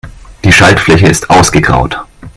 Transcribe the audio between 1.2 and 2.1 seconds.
ausgegraut.